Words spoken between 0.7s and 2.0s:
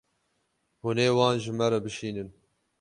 Hûn ê wan ji me re